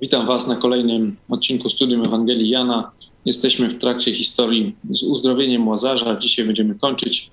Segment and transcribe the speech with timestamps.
[0.00, 2.90] Witam Was na kolejnym odcinku Studium Ewangelii Jana.
[3.24, 6.16] Jesteśmy w trakcie historii z uzdrowieniem Łazarza.
[6.16, 7.30] Dzisiaj będziemy kończyć.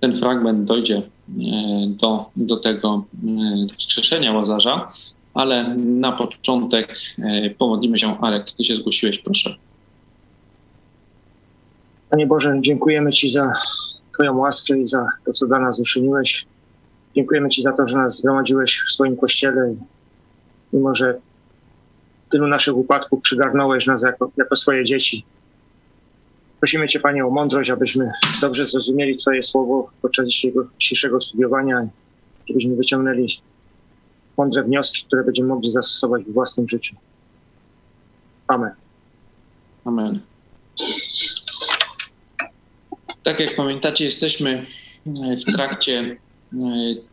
[0.00, 1.02] Ten fragment dojdzie e,
[1.86, 3.04] do, do tego
[3.66, 4.86] do wskrzeszenia Łazarza,
[5.34, 8.20] ale na początek e, pomodlimy się.
[8.20, 9.56] Arek, Ty się zgłosiłeś, proszę.
[12.10, 13.52] Panie Boże, dziękujemy Ci za
[14.14, 16.46] Twoją łaskę i za to, co dla nas uczyniłeś.
[17.16, 19.74] Dziękujemy Ci za to, że nas zgromadziłeś w swoim kościele,
[20.72, 21.20] mimo że
[22.30, 25.24] tylu naszych upadków przygarnąłeś nas jako, jako swoje dzieci.
[26.60, 30.28] Prosimy Cię, Panie, o mądrość, abyśmy dobrze zrozumieli Twoje słowo podczas
[30.78, 31.88] dzisiejszego, studiowania,
[32.48, 33.28] żebyśmy wyciągnęli
[34.36, 36.96] mądre wnioski, które będziemy mogli zastosować w własnym życiu.
[38.48, 38.70] Amen.
[39.84, 40.20] Amen.
[43.22, 44.64] Tak jak pamiętacie, jesteśmy
[45.46, 46.56] w trakcie e,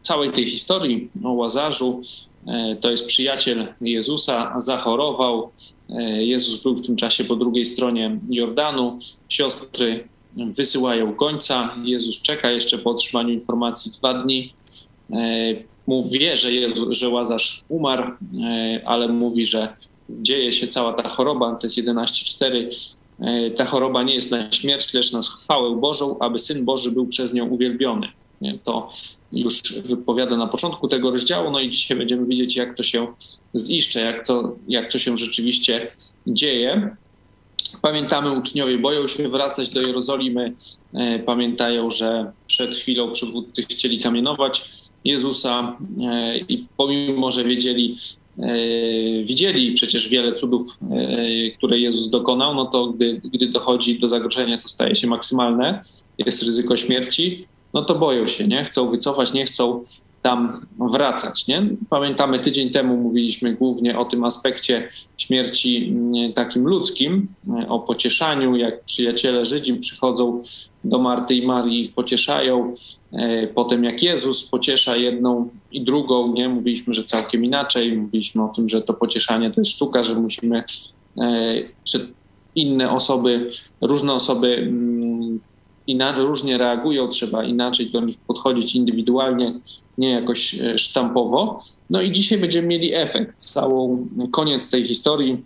[0.02, 2.02] całej tej historii o Łazarzu.
[2.47, 5.52] E, to jest przyjaciel Jezusa, zachorował.
[5.89, 8.99] E, Jezus był w tym czasie po drugiej stronie Jordanu.
[9.30, 11.75] Siostry wysyłają końca.
[11.83, 14.53] Jezus czeka jeszcze po otrzymaniu informacji dwa dni.
[15.88, 18.11] Mówi, wie, że, Jezu, że Łazarz umarł,
[18.85, 19.77] ale mówi, że
[20.09, 21.55] dzieje się cała ta choroba.
[21.55, 26.39] To jest 11.4 E, ta choroba nie jest na śmierć, lecz na chwałę Bożą, aby
[26.39, 28.08] Syn Boży był przez nią uwielbiony.
[28.63, 28.89] To
[29.31, 33.07] już wypowiada na początku tego rozdziału, no i dzisiaj będziemy widzieć, jak to się
[33.55, 35.91] ziszcze, jak to, jak to się rzeczywiście
[36.27, 36.95] dzieje.
[37.81, 40.53] Pamiętamy, uczniowie boją się wracać do Jerozolimy,
[40.93, 44.69] e, pamiętają, że przed chwilą przywódcy chcieli kamienować
[45.05, 47.95] Jezusa e, i pomimo, że wiedzieli,
[48.39, 50.80] E, widzieli przecież wiele cudów,
[51.58, 55.81] które Jezus dokonał, no to gdy, gdy dochodzi do zagrożenia, to staje się maksymalne,
[56.17, 58.64] jest ryzyko śmierci, no to boją się, nie?
[58.64, 59.83] Chcą wycofać, nie chcą
[60.22, 61.48] tam wracać.
[61.48, 61.70] Nie?
[61.89, 67.28] Pamiętamy, tydzień temu mówiliśmy głównie o tym aspekcie śmierci mm, takim ludzkim,
[67.60, 70.42] e, o pocieszaniu, jak przyjaciele Żydzi przychodzą
[70.83, 72.72] do Marty i Marii, ich pocieszają.
[73.14, 76.49] E, potem jak Jezus pociesza jedną i drugą, nie?
[76.49, 77.98] mówiliśmy, że całkiem inaczej.
[77.98, 80.64] Mówiliśmy o tym, że to pocieszanie to jest sztuka, że musimy
[81.17, 81.23] e,
[82.55, 83.48] inne osoby,
[83.82, 84.96] różne osoby mm,
[85.87, 89.59] inaczej, różnie reagują, trzeba inaczej do nich podchodzić indywidualnie,
[89.98, 91.59] nie jakoś e, sztampowo.
[91.89, 95.43] No i dzisiaj będziemy mieli efekt, całą koniec tej historii,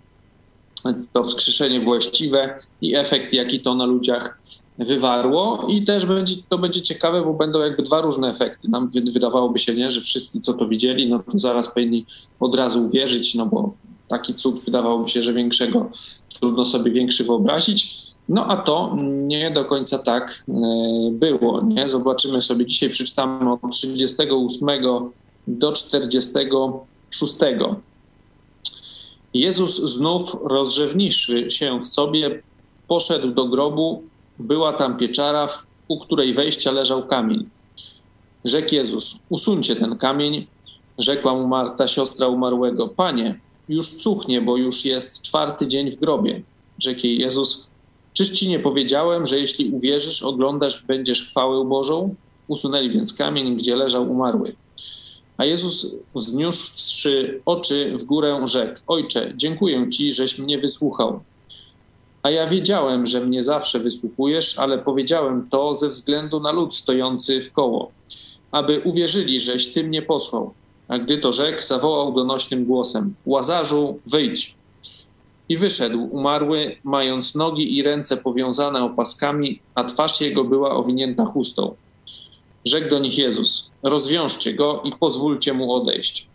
[1.13, 4.41] to wskrzeszenie właściwe i efekt, jaki to na ludziach
[4.77, 5.67] wywarło.
[5.69, 8.69] I też będzie, to będzie ciekawe, bo będą jakby dwa różne efekty.
[8.69, 12.05] Nam wydawałoby się, nie, że wszyscy, co to widzieli, no to zaraz powinni
[12.39, 13.73] od razu uwierzyć, no bo
[14.07, 15.89] taki cud wydawałoby się, że większego
[16.39, 18.10] trudno sobie większy wyobrazić.
[18.29, 20.53] No a to nie do końca tak e,
[21.11, 21.61] było.
[21.61, 21.89] Nie?
[21.89, 24.67] Zobaczymy sobie dzisiaj, przeczytamy od 38
[25.47, 27.33] do 46.
[29.33, 32.41] Jezus znów rozrzewniwszy się w sobie,
[32.87, 34.03] poszedł do grobu.
[34.39, 35.47] Była tam pieczara,
[35.87, 37.49] u której wejścia leżał kamień.
[38.45, 40.47] Rzekł Jezus: Usuńcie ten kamień.
[40.97, 43.39] Rzekła mu Marta, siostra umarłego: Panie,
[43.69, 46.41] już cuchnie, bo już jest czwarty dzień w grobie.
[46.79, 47.70] Rzekł jej Jezus:
[48.13, 52.15] Czyż ci nie powiedziałem, że jeśli uwierzysz, oglądasz, będziesz chwałę Bożą?
[52.47, 54.55] Usunęli więc kamień, gdzie leżał umarły.
[55.37, 61.19] A Jezus wzniósłszy oczy w górę rzekł: Ojcze, dziękuję Ci, żeś mnie wysłuchał.
[62.23, 67.41] A ja wiedziałem, że mnie zawsze wysłuchujesz, ale powiedziałem to ze względu na lud stojący
[67.41, 67.91] w koło,
[68.51, 70.53] aby uwierzyli, żeś Ty mnie posłał.
[70.87, 74.55] A gdy to rzekł, zawołał donośnym głosem: Łazarzu, wyjdź.
[75.51, 81.75] I wyszedł umarły, mając nogi i ręce powiązane opaskami, a twarz jego była owinięta chustą.
[82.65, 86.27] Rzekł do nich Jezus: Rozwiążcie go i pozwólcie mu odejść.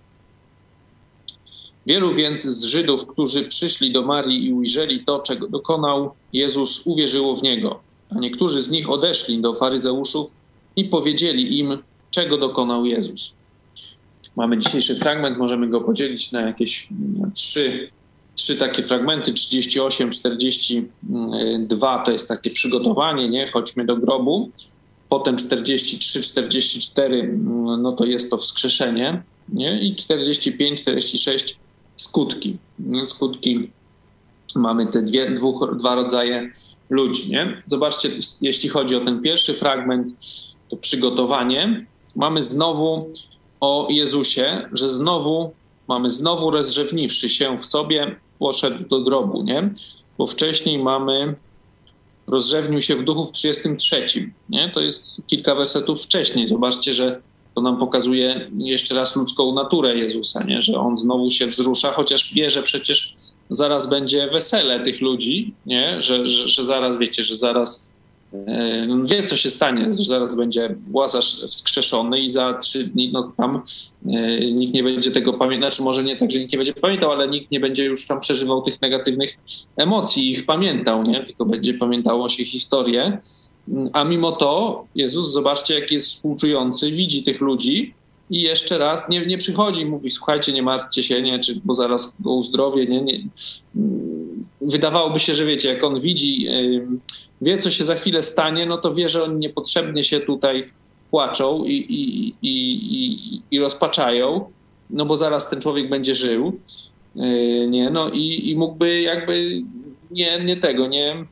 [1.86, 7.36] Wielu więc z Żydów, którzy przyszli do Marii i ujrzeli to, czego dokonał, Jezus uwierzyło
[7.36, 7.80] w niego.
[8.16, 10.34] A niektórzy z nich odeszli do faryzeuszów
[10.76, 11.78] i powiedzieli im,
[12.10, 13.34] czego dokonał Jezus.
[14.36, 16.88] Mamy dzisiejszy fragment, możemy go podzielić na jakieś
[17.34, 17.95] trzy
[18.36, 23.46] trzy takie fragmenty, 38, 42 to jest takie przygotowanie, nie?
[23.46, 24.50] Chodźmy do grobu.
[25.08, 29.80] Potem 43, 44 mm, no to jest to wskrzeszenie, nie?
[29.80, 31.58] I 45, 46
[31.96, 32.56] skutki.
[33.04, 33.70] Skutki
[34.54, 36.50] mamy te dwie, dwóch, dwa rodzaje
[36.90, 37.62] ludzi, nie?
[37.66, 38.08] Zobaczcie,
[38.40, 40.14] jeśli chodzi o ten pierwszy fragment,
[40.68, 41.86] to przygotowanie,
[42.16, 43.12] mamy znowu
[43.60, 45.52] o Jezusie, że znowu
[45.88, 49.70] mamy znowu rozrzewniwszy się w sobie poszedł do grobu, nie?
[50.18, 51.34] Bo wcześniej mamy
[52.26, 54.70] rozrzewnił się w duchu w 33, nie?
[54.74, 56.48] To jest kilka wersetów wcześniej.
[56.48, 57.20] Zobaczcie, że
[57.54, 60.62] to nam pokazuje jeszcze raz ludzką naturę Jezusa, nie?
[60.62, 63.14] Że on znowu się wzrusza, chociaż wie, że przecież
[63.50, 66.02] zaraz będzie wesele tych ludzi, nie?
[66.02, 67.95] Że, że, że zaraz wiecie, że zaraz
[69.04, 73.62] wie, co się stanie, że zaraz będzie Łazarz wskrzeszony i za trzy dni no, tam
[74.06, 77.12] e, nikt nie będzie tego pamiętał, znaczy może nie tak, że nikt nie będzie pamiętał,
[77.12, 79.38] ale nikt nie będzie już tam przeżywał tych negatywnych
[79.76, 81.24] emocji i ich pamiętał, nie?
[81.24, 83.18] tylko będzie pamiętało się historię.
[83.92, 87.94] A mimo to Jezus, zobaczcie, jak jest współczujący, widzi tych ludzi
[88.30, 91.74] i jeszcze raz nie, nie przychodzi i mówi, słuchajcie, nie martwcie się, nie, czy, bo
[91.74, 92.86] zaraz go uzdrowię.
[92.86, 93.20] Nie, nie.
[94.60, 96.46] Wydawałoby się, że wiecie, jak on widzi,
[97.40, 100.70] wie, co się za chwilę stanie, no to wie, że oni niepotrzebnie się tutaj
[101.10, 104.50] płaczą i, i, i, i, rozpaczają,
[104.90, 106.60] no bo zaraz ten człowiek będzie żył.
[107.14, 109.62] Yy, nie, no i, i mógłby jakby
[110.10, 111.24] nie, nie tego, nie,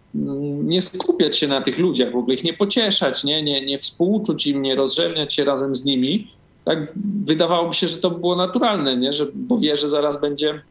[0.64, 4.46] nie skupiać się na tych ludziach, w ogóle ich nie pocieszać, nie, nie, nie współczuć
[4.46, 6.28] im, nie rozrzewniać się razem z nimi.
[6.64, 6.92] Tak
[7.24, 9.12] wydawałoby się, że to było naturalne, nie?
[9.12, 10.62] Że, bo wie, że zaraz będzie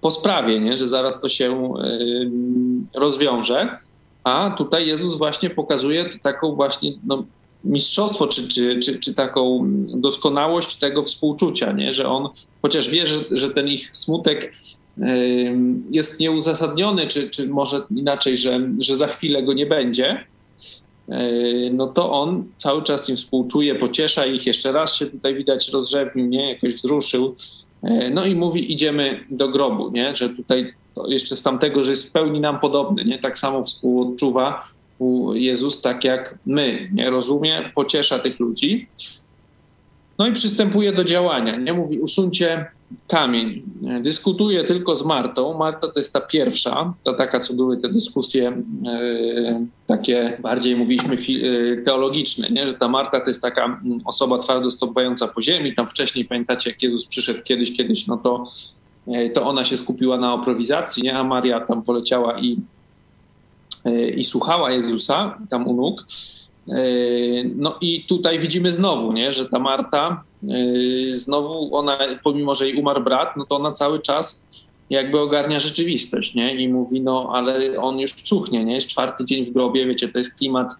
[0.00, 0.76] po sprawie, nie?
[0.76, 2.30] że zaraz to się yy,
[2.94, 3.78] rozwiąże.
[4.24, 7.24] A tutaj Jezus właśnie pokazuje taką właśnie no,
[7.64, 11.92] mistrzostwo, czy, czy, czy, czy taką doskonałość tego współczucia, nie?
[11.92, 12.28] że on
[12.62, 14.54] chociaż wie, że, że ten ich smutek
[15.90, 20.26] jest nieuzasadniony, czy, czy może inaczej, że, że za chwilę go nie będzie,
[21.72, 26.26] no to on cały czas im współczuje, pociesza ich, jeszcze raz się tutaj widać rozrzewnił,
[26.26, 27.34] nie, jakoś wzruszył,
[28.12, 30.74] no i mówi idziemy do grobu, nie, że tutaj
[31.06, 34.64] jeszcze z tamtego, że jest w pełni nam podobny, nie, tak samo współodczuwa
[35.34, 38.88] Jezus tak jak my, nie, rozumie, pociesza tych ludzi,
[40.18, 42.66] no i przystępuje do działania, nie, mówi usuńcie
[43.08, 43.62] kamień.
[44.02, 45.58] Dyskutuję tylko z Martą.
[45.58, 51.14] Marta to jest ta pierwsza, to taka, co były te dyskusje e, takie bardziej mówiliśmy
[51.14, 52.68] e, teologiczne, nie?
[52.68, 55.74] że ta Marta to jest taka mm, osoba twardo stąpająca po ziemi.
[55.74, 58.44] Tam wcześniej pamiętacie, jak Jezus przyszedł kiedyś, kiedyś, no to,
[59.34, 61.18] to ona się skupiła na oprowizacji, nie?
[61.18, 62.58] a Maria tam poleciała i,
[64.16, 66.04] i słuchała Jezusa tam u nóg.
[67.54, 70.22] No i tutaj widzimy znowu, nie, że ta Marta
[71.12, 74.44] znowu ona, pomimo że jej umarł brat, no to ona cały czas
[74.90, 76.54] jakby ogarnia rzeczywistość, nie?
[76.54, 78.74] I mówi, no ale on już cuchnie, nie?
[78.74, 80.72] Jest czwarty dzień w grobie, wiecie, to jest klimat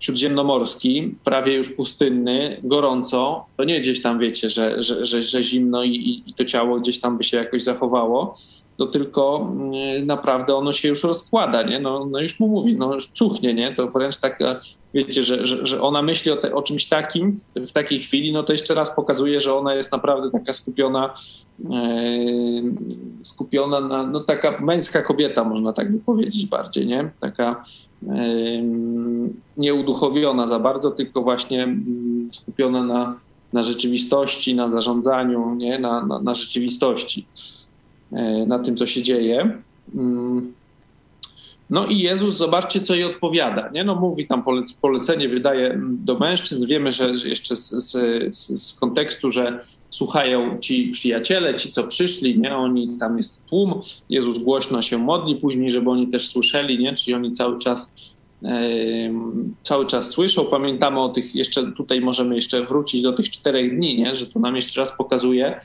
[0.00, 3.46] śródziemnomorski, prawie już pustynny, gorąco.
[3.56, 7.00] To nie gdzieś tam, wiecie, że, że, że, że zimno i, i to ciało gdzieś
[7.00, 8.34] tam by się jakoś zachowało
[8.80, 11.80] to tylko mm, naprawdę ono się już rozkłada, nie?
[11.80, 13.74] No, no już mu mówi, no już cuchnie, nie?
[13.74, 14.38] To wręcz tak,
[14.94, 18.32] wiecie, że, że, że ona myśli o, te, o czymś takim w, w, takiej chwili,
[18.32, 21.14] no to jeszcze raz pokazuje, że ona jest naprawdę taka skupiona,
[21.64, 21.82] e,
[23.22, 27.10] skupiona na, no taka męska kobieta, można tak by powiedzieć bardziej, nie?
[27.20, 27.62] Taka
[28.08, 28.14] e,
[29.56, 33.16] nieuduchowiona za bardzo, tylko właśnie mm, skupiona na,
[33.52, 35.78] na rzeczywistości, na zarządzaniu, nie?
[35.78, 37.26] Na, na, na rzeczywistości.
[38.12, 39.58] E, na tym, co się dzieje.
[39.94, 40.52] Mm.
[41.70, 43.70] No i Jezus, zobaczcie, co jej odpowiada.
[43.72, 43.84] Nie?
[43.84, 44.44] No mówi tam
[44.80, 46.66] polecenie, wydaje do mężczyzn.
[46.66, 47.94] Wiemy, że jeszcze z, z,
[48.34, 52.56] z, kontekstu, że słuchają ci przyjaciele, ci, co przyszli, nie?
[52.56, 53.80] oni tam jest tłum.
[54.08, 56.94] Jezus głośno się modli później, żeby oni też słyszeli, nie?
[56.94, 57.94] czyli oni cały czas
[59.62, 60.44] cały czas słyszą.
[60.44, 64.14] Pamiętamy o tych, jeszcze tutaj możemy jeszcze wrócić do tych czterech dni, nie?
[64.14, 65.60] że to nam jeszcze raz pokazuje,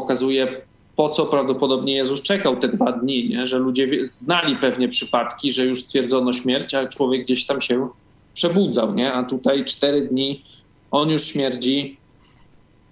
[0.00, 0.60] pokazuje,
[0.96, 3.46] po co prawdopodobnie Jezus czekał te dwa dni, nie?
[3.46, 7.88] że ludzie znali pewnie przypadki, że już stwierdzono śmierć, ale człowiek gdzieś tam się
[8.34, 9.12] przebudzał, nie?
[9.12, 10.42] a tutaj cztery dni
[10.90, 11.96] on już śmierdzi,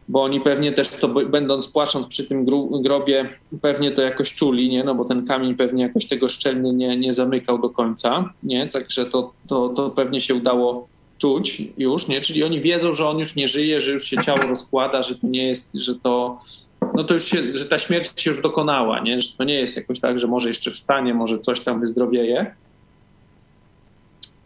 [0.09, 2.47] bo oni pewnie też to, będąc płacząc przy tym
[2.83, 3.29] grobie,
[3.63, 4.85] pewnie to jakoś czuli, nie?
[4.85, 8.69] no bo ten kamień pewnie jakoś tego szczelnie nie, nie zamykał do końca, nie?
[8.69, 12.21] także to, to, to pewnie się udało czuć już, nie?
[12.21, 15.27] czyli oni wiedzą, że on już nie żyje, że już się ciało rozkłada, że to
[15.27, 16.39] nie jest, że to
[16.95, 19.21] no to już się, że ta śmierć się już dokonała, nie?
[19.21, 22.55] że to nie jest jakoś tak, że może jeszcze wstanie, może coś tam wyzdrowieje,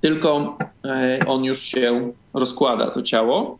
[0.01, 3.57] tylko e, on już się rozkłada, to ciało.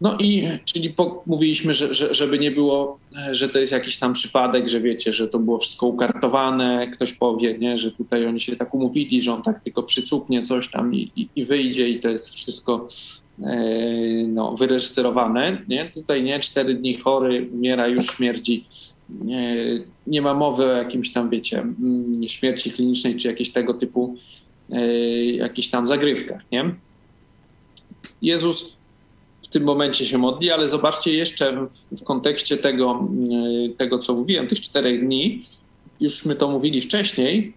[0.00, 3.98] No i czyli po, mówiliśmy, że, że, żeby nie było, e, że to jest jakiś
[3.98, 8.40] tam przypadek, że wiecie, że to było wszystko ukartowane, ktoś powie, nie, że tutaj oni
[8.40, 12.00] się tak umówili, że on tak tylko przycupnie coś tam i, i, i wyjdzie i
[12.00, 12.86] to jest wszystko
[14.28, 15.62] no, wyreżyserowane.
[15.68, 15.90] Nie?
[15.94, 18.64] Tutaj nie, cztery dni chory, umiera, już śmierdzi.
[19.20, 19.56] Nie,
[20.06, 24.14] nie ma mowy o jakimś tam, wiecie, mm, śmierci klinicznej czy jakiejś tego typu
[24.70, 24.86] e,
[25.24, 26.42] jakichś tam zagrywkach.
[26.52, 26.74] Nie?
[28.22, 28.76] Jezus
[29.42, 33.08] w tym momencie się modli, ale zobaczcie jeszcze w, w kontekście tego,
[33.76, 35.42] tego, co mówiłem, tych czterech dni,
[36.00, 37.52] już my to mówili wcześniej,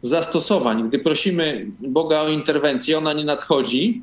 [0.00, 0.88] zastosowań.
[0.88, 4.02] Gdy prosimy Boga o interwencję, ona nie nadchodzi,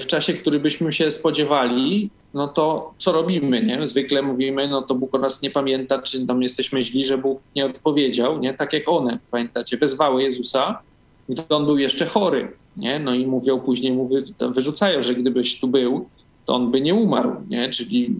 [0.00, 3.86] w czasie, który byśmy się spodziewali, no to co robimy, nie?
[3.86, 7.40] Zwykle mówimy, no to Bóg o nas nie pamięta, czy tam jesteśmy źli, że Bóg
[7.56, 8.54] nie odpowiedział, nie?
[8.54, 10.82] Tak jak one, pamiętacie, wezwały Jezusa,
[11.28, 12.98] gdy on był jeszcze chory, nie?
[12.98, 16.08] No i mówią później, mówią, wyrzucają, że gdybyś tu był,
[16.46, 17.70] to on by nie umarł, nie?
[17.70, 18.14] Czyli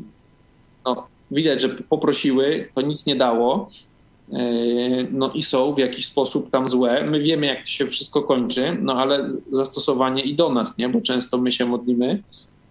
[0.85, 3.67] no, widać, że poprosiły, to nic nie dało,
[5.11, 7.05] no i są w jakiś sposób tam złe.
[7.05, 10.89] My wiemy, jak to się wszystko kończy, no ale zastosowanie i do nas, nie?
[10.89, 12.23] Bo często my się modlimy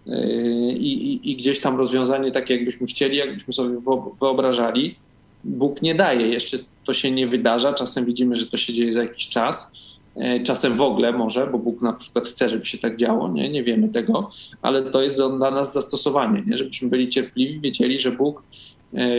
[0.07, 3.77] e, i, i, i gdzieś tam rozwiązanie takie, jakbyśmy chcieli, jakbyśmy sobie
[4.21, 4.95] wyobrażali,
[5.43, 6.27] Bóg nie daje.
[6.27, 7.73] Jeszcze to się nie wydarza.
[7.73, 9.71] Czasem widzimy, że to się dzieje za jakiś czas,
[10.15, 13.49] E, czasem w ogóle może, bo Bóg na przykład chce, żeby się tak działo, nie,
[13.49, 14.29] nie wiemy tego,
[14.61, 16.57] ale to jest dla nas zastosowanie, nie?
[16.57, 18.43] żebyśmy byli cierpliwi, wiedzieli, że Bóg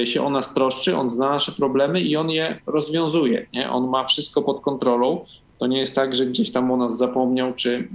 [0.05, 3.47] się o nas troszczy, On zna nasze problemy i On je rozwiązuje.
[3.53, 3.71] Nie?
[3.71, 5.25] On ma wszystko pod kontrolą.
[5.59, 7.89] To nie jest tak, że gdzieś tam o nas zapomniał, czy,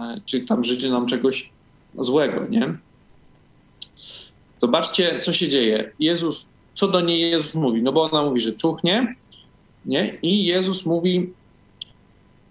[0.00, 1.50] e, czy tam życzy nam czegoś
[1.98, 2.46] złego.
[2.50, 2.74] Nie?
[4.58, 5.92] Zobaczcie, co się dzieje.
[5.98, 7.82] Jezus, co do niej Jezus mówi?
[7.82, 9.16] No bo ona mówi, że cuchnie,
[9.86, 10.18] nie?
[10.22, 11.32] I Jezus mówi,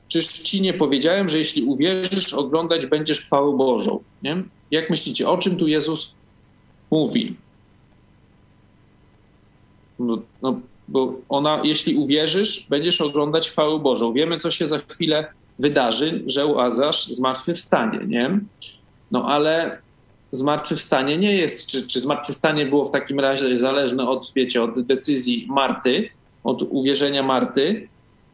[0.07, 3.99] Czyż ci nie powiedziałem, że jeśli uwierzysz, oglądać będziesz chwałę Bożą?
[4.23, 4.43] Nie?
[4.71, 6.15] Jak myślicie, o czym tu Jezus
[6.91, 7.35] mówi?
[9.99, 14.13] No, no, bo ona, jeśli uwierzysz, będziesz oglądać chwałę Bożą.
[14.13, 15.27] Wiemy, co się za chwilę
[15.59, 18.39] wydarzy, że Łazarz zmartwychwstanie, nie?
[19.11, 19.81] No ale
[20.31, 25.45] zmartwychwstanie nie jest, czy, czy zmartwychwstanie było w takim razie zależne od, wiecie, od decyzji
[25.49, 26.09] Marty,
[26.43, 27.87] od uwierzenia Marty,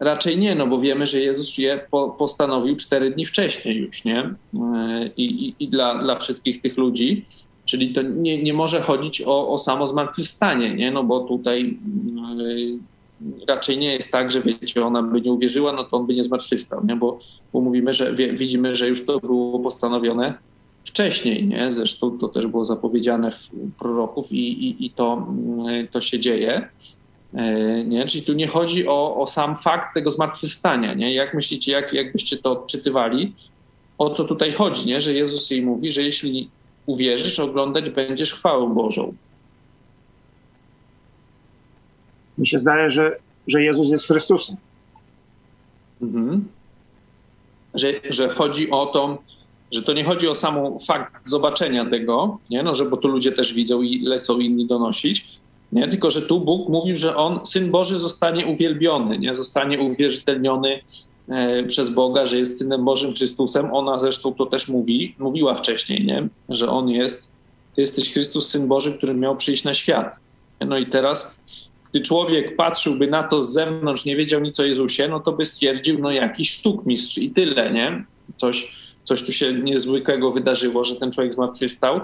[0.03, 4.20] Raczej nie, no bo wiemy, że Jezus je po, postanowił cztery dni wcześniej już, nie?
[4.20, 7.25] E, I, i, i dla, dla wszystkich tych ludzi.
[7.74, 10.92] Czyli to nie, nie może chodzić o, o samo zmartwychwstanie, nie?
[10.92, 11.77] No bo tutaj
[13.22, 16.13] yy, raczej nie jest tak, że wiecie, ona by nie uwierzyła, no to on by
[16.13, 16.96] nie zmartwychwstał, nie?
[16.96, 17.20] Bo,
[17.53, 20.34] bo mówimy, że wie, widzimy, że już to było postanowione
[20.86, 21.72] wcześniej, nie?
[21.72, 23.50] Zresztą to też było zapowiedziane w
[23.80, 25.27] proroków i, i, i to,
[25.65, 26.70] yy, to się dzieje.
[27.34, 28.06] E, nie?
[28.06, 30.94] Czyli tu nie chodzi o, o sam fakt tego zmartwychwstania.
[30.94, 31.13] Nie?
[31.13, 33.34] Jak myślicie, jak, jakbyście to odczytywali?
[33.98, 34.88] O co tutaj chodzi?
[34.88, 35.01] Nie?
[35.01, 36.50] Że Jezus jej mówi, że jeśli
[36.85, 39.13] uwierzysz, oglądać będziesz chwałę Bożą.
[42.37, 44.55] Mi się zdaje, że, że Jezus jest Chrystusem.
[46.01, 46.47] Mhm.
[47.73, 49.17] Że, że chodzi o to,
[49.71, 52.63] że to nie chodzi o sam fakt zobaczenia tego, nie?
[52.63, 55.29] No, że bo tu ludzie też widzą i lecą inni donosić,
[55.71, 55.87] nie?
[55.87, 59.35] Tylko, że tu Bóg mówił, że on, Syn Boży, zostanie uwielbiony, nie?
[59.35, 60.81] zostanie uwierzytelniony
[61.68, 63.74] przez Boga, że jest Synem Bożym Chrystusem.
[63.74, 66.27] Ona zresztą to też mówi, mówiła wcześniej, nie?
[66.50, 67.32] że on jest,
[67.75, 70.15] ty jesteś Chrystus, Syn Boży, który miał przyjść na świat.
[70.68, 71.39] No i teraz,
[71.92, 75.46] gdy człowiek patrzyłby na to z zewnątrz, nie wiedział nic o Jezusie, no to by
[75.46, 78.06] stwierdził, no jakiś sztukmistrz i tyle, nie?
[78.38, 82.01] Coś, coś tu się niezwykłego wydarzyło, że ten człowiek zmartwychwstał.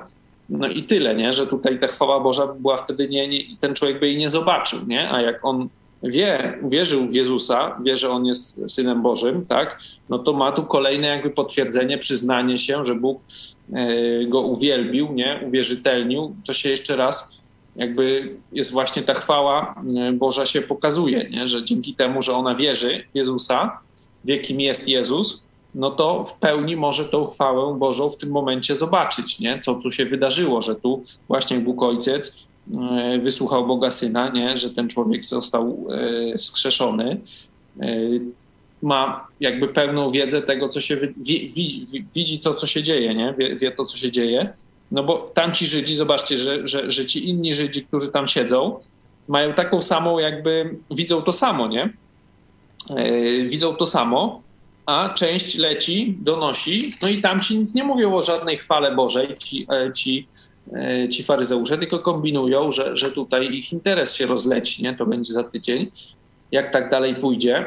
[0.49, 1.33] No i tyle, nie?
[1.33, 4.79] że tutaj ta chwała Boża była wtedy nie, nie, ten człowiek by jej nie zobaczył,
[4.87, 5.11] nie?
[5.11, 5.69] A jak on
[6.03, 9.79] wie, uwierzył w Jezusa, wie, że on jest synem Bożym, tak?
[10.09, 13.21] No to ma tu kolejne jakby potwierdzenie, przyznanie się, że Bóg
[13.73, 15.39] e, go uwielbił, nie?
[15.47, 16.35] Uwierzytelnił.
[16.45, 17.39] To się jeszcze raz
[17.75, 21.47] jakby jest właśnie ta chwała e, Boża się pokazuje, nie?
[21.47, 23.79] Że dzięki temu, że ona wierzy w Jezusa,
[24.25, 25.43] wie kim jest Jezus,
[25.75, 29.59] no to w pełni może tą chwałę Bożą w tym momencie zobaczyć, nie?
[29.59, 32.48] co tu się wydarzyło, że tu właśnie Bóg Ojciec
[33.21, 34.57] wysłuchał Boga Syna, nie?
[34.57, 35.87] że ten człowiek został
[36.33, 37.21] e, wskrzeszony,
[37.81, 37.87] e,
[38.81, 41.83] ma jakby pełną wiedzę tego, co się widzi,
[42.15, 43.33] widzi to, co się dzieje, nie?
[43.37, 44.53] Wie, wie, to, co się dzieje.
[44.91, 48.79] No bo tamci Żydzi, zobaczcie, że, że, że ci inni Żydzi, którzy tam siedzą,
[49.27, 51.93] mają taką samą, jakby widzą to samo, nie?
[53.49, 54.41] Widzą to samo,
[54.89, 59.27] a część leci, donosi, no i tam ci nic nie mówią o żadnej chwale Bożej,
[59.37, 60.27] ci, e, ci,
[60.73, 64.95] e, ci faryzeusze, tylko kombinują, że, że tutaj ich interes się rozleci, nie?
[64.95, 65.91] to będzie za tydzień
[66.51, 67.65] jak tak dalej pójdzie.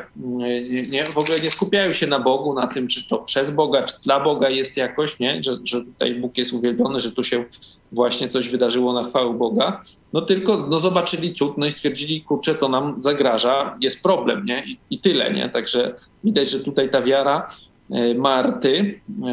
[0.90, 4.02] Nie, w ogóle nie skupiają się na Bogu, na tym, czy to przez Boga, czy
[4.04, 5.42] dla Boga jest jakoś, nie?
[5.42, 7.44] Że, że tutaj Bóg jest uwielbiony, że tu się
[7.92, 9.82] właśnie coś wydarzyło na chwałę Boga.
[10.12, 14.64] No tylko no, zobaczyli cud, no i stwierdzili, kurczę, to nam zagraża, jest problem, nie?
[14.64, 15.48] I, i tyle, nie?
[15.48, 17.46] Także widać, że tutaj ta wiara
[17.90, 19.32] e, Marty e,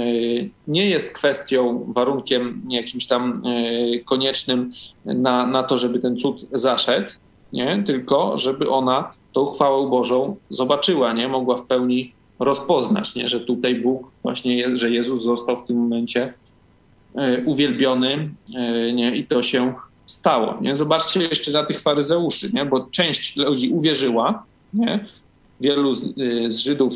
[0.67, 4.69] nie jest kwestią, warunkiem jakimś tam e, koniecznym
[5.05, 7.09] na, na to, żeby ten cud zaszedł,
[7.53, 7.83] nie?
[7.87, 11.27] tylko żeby ona tą chwałę Bożą zobaczyła, nie?
[11.27, 13.29] Mogła w pełni rozpoznać, nie?
[13.29, 16.33] Że tutaj Bóg, właśnie, że Jezus został w tym momencie
[17.15, 19.15] e, uwielbiony e, nie?
[19.15, 19.73] i to się
[20.05, 20.57] stało.
[20.61, 20.75] Nie?
[20.75, 22.65] Zobaczcie jeszcze na tych faryzeuszy, nie?
[22.65, 24.43] bo część ludzi uwierzyła,
[24.73, 25.05] nie?
[25.61, 26.93] wielu z, e, z Żydów,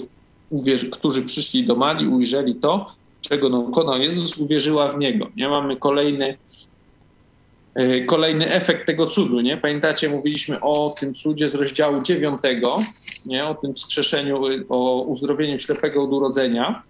[0.50, 5.28] uwierzy, którzy przyszli do Mali, ujrzeli to, czego dokonał Jezus, uwierzyła w Niego.
[5.36, 6.38] Nie mamy kolejny,
[8.06, 9.42] kolejny efekt tego cudu.
[9.42, 9.58] Nie?
[9.58, 12.42] Pamiętacie, mówiliśmy o tym cudzie z rozdziału 9,
[13.26, 13.46] nie?
[13.46, 16.84] o tym wskrzeszeniu, o uzdrowieniu ślepego od urodzenia,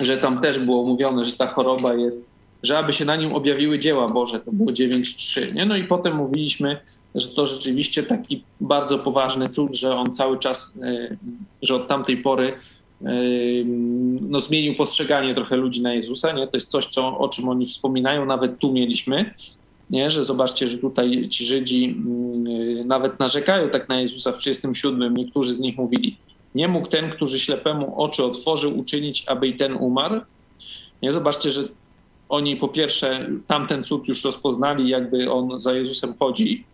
[0.00, 2.24] że tam też było mówione, że ta choroba jest,
[2.62, 5.54] że aby się na nim objawiły dzieła Boże, to było 9.3.
[5.54, 5.66] Nie?
[5.66, 6.80] No i potem mówiliśmy,
[7.14, 11.16] że to rzeczywiście taki bardzo poważny cud, że on cały czas, e,
[11.62, 12.52] że od tamtej pory
[14.20, 16.32] no, zmienił postrzeganie trochę ludzi na Jezusa.
[16.32, 16.46] Nie?
[16.46, 19.34] To jest coś, co, o czym oni wspominają, nawet tu mieliśmy,
[19.90, 20.10] nie?
[20.10, 21.96] że zobaczcie, że tutaj ci Żydzi
[22.84, 25.14] nawet narzekają tak na Jezusa w 37.
[25.14, 26.16] Niektórzy z nich mówili,
[26.54, 30.20] nie mógł ten, który ślepemu oczy otworzył, uczynić, aby i ten umarł.
[31.02, 31.12] Nie?
[31.12, 31.62] Zobaczcie, że
[32.28, 36.64] oni po pierwsze tamten cud już rozpoznali, jakby on za Jezusem chodzi,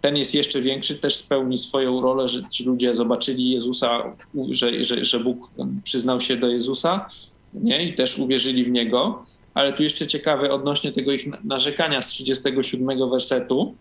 [0.00, 4.16] ten jest jeszcze większy, też spełni swoją rolę, że ci ludzie zobaczyli Jezusa,
[4.50, 5.50] że, że, że Bóg
[5.84, 7.08] przyznał się do Jezusa
[7.54, 7.88] nie?
[7.88, 9.22] i też uwierzyli w Niego.
[9.54, 13.74] Ale tu jeszcze ciekawe odnośnie tego ich narzekania z 37 wersetu.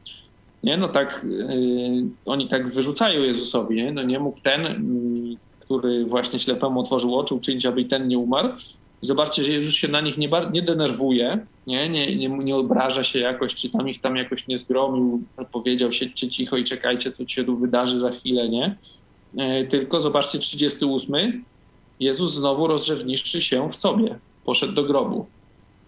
[0.64, 0.78] Nie?
[0.78, 3.76] No tak, yy, oni tak wyrzucają Jezusowi.
[3.76, 3.92] Nie?
[3.92, 4.62] No nie mógł ten,
[5.30, 8.50] yy, który właśnie ślepemu otworzył oczy, uczynić, aby ten nie umarł.
[9.02, 13.20] Zobaczcie, że Jezus się na nich nie, nie denerwuje, nie, nie, nie, nie obraża się
[13.20, 17.44] jakoś, czy tam ich tam jakoś nie zgromił, powiedział, siedźcie cicho i czekajcie, to się
[17.44, 18.76] tu wydarzy za chwilę, nie?
[19.38, 21.44] E, tylko zobaczcie, 38.
[22.00, 25.26] Jezus znowu rozrzewniwszy się w sobie, poszedł do grobu.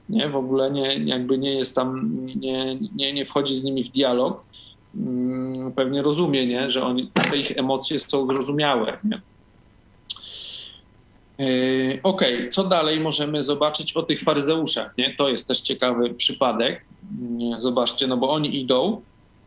[0.09, 3.89] Nie, w ogóle nie, jakby nie jest tam, nie, nie, nie wchodzi z nimi w
[3.89, 4.43] dialog.
[4.95, 8.97] Mm, pewnie rozumie, nie, że oni, te ich emocje są zrozumiałe.
[9.03, 9.21] Nie?
[12.03, 14.97] Okej, okay, co dalej możemy zobaczyć o tych faryzeuszach?
[14.97, 15.15] Nie?
[15.17, 16.85] To jest też ciekawy przypadek.
[17.59, 19.01] Zobaczcie, no bo oni idą.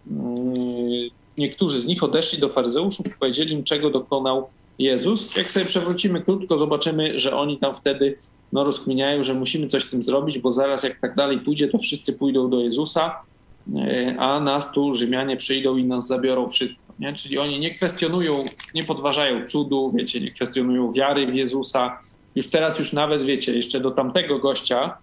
[0.06, 5.36] Yy, niektórzy z nich odeszli do faryzeuszów i powiedzieli im, czego dokonał Jezus.
[5.36, 8.16] Jak sobie przewrócimy krótko, zobaczymy, że oni tam wtedy
[8.52, 11.78] no, rozkminiają, że musimy coś z tym zrobić, bo zaraz jak tak dalej pójdzie, to
[11.78, 13.20] wszyscy pójdą do Jezusa,
[13.66, 16.94] yy, a nas tu Rzymianie przyjdą i nas zabiorą wszystko.
[16.98, 17.12] Nie?
[17.12, 21.98] Czyli oni nie kwestionują, nie podważają cudu, wiecie, nie kwestionują wiary w Jezusa.
[22.34, 24.96] Już teraz, już nawet, wiecie, jeszcze do tamtego gościa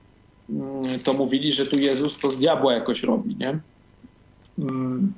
[0.49, 3.59] mm, to mówili, że tu Jezus to z diabła jakoś robi, nie?
[4.59, 5.13] Mm,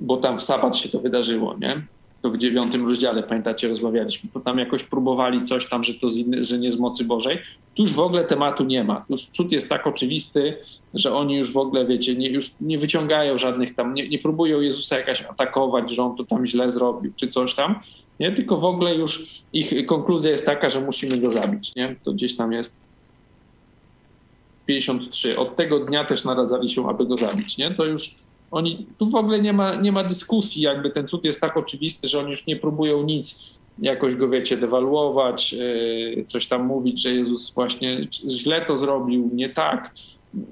[0.00, 1.86] bo tam w sabat się to wydarzyło, nie?
[2.24, 6.44] To w dziewiątym rozdziale, pamiętacie, rozmawialiśmy, to tam jakoś próbowali coś tam, że to inny,
[6.44, 7.38] że nie z mocy Bożej.
[7.74, 9.04] Tu już w ogóle tematu nie ma.
[9.08, 10.56] Już cud jest tak oczywisty,
[10.94, 14.60] że oni już w ogóle, wiecie, nie, już nie wyciągają żadnych tam, nie, nie próbują
[14.60, 17.80] Jezusa jakaś atakować, że on to tam źle zrobił, czy coś tam,
[18.20, 18.32] nie?
[18.32, 21.96] Tylko w ogóle już ich konkluzja jest taka, że musimy go zabić, nie?
[22.04, 22.76] To gdzieś tam jest
[24.66, 25.38] 53.
[25.38, 27.70] Od tego dnia też naradzali się, aby go zabić, nie?
[27.70, 28.14] To już
[28.54, 32.08] oni, tu w ogóle nie ma, nie ma dyskusji, jakby ten cud jest tak oczywisty,
[32.08, 37.14] że oni już nie próbują nic jakoś go, wiecie, dewaluować, yy, coś tam mówić, że
[37.14, 37.96] Jezus właśnie
[38.28, 39.94] źle to zrobił, nie tak,